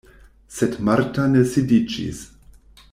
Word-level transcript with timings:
Sed 0.59 0.77
Marta 0.87 1.27
ne 1.35 1.45
sidiĝis. 1.53 2.25